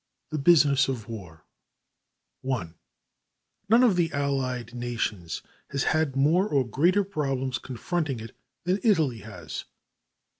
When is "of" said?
0.87-1.07, 3.83-3.95